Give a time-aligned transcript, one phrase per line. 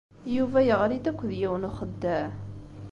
[0.35, 2.29] Yuba yeɣli-d akked yiwen n uxeddaɛ.